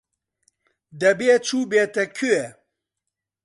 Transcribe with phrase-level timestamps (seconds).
[1.01, 2.43] دەبێ چووبێتە کوێ.